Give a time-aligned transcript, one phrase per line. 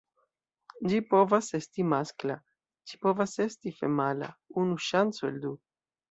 [0.91, 2.37] Ĝi povas esti maskla,
[2.91, 4.31] ĝi povas esti femala:
[4.63, 5.53] unu ŝanco el du.